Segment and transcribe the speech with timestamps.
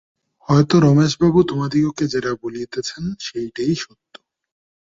[0.47, 4.13] হয়তো রমেশবাবু তোমাদিগকে যেটা বলিতেছেন সেইটেই সত্য।